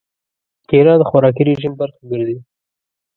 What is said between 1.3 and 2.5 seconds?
رژیم برخه ګرځي.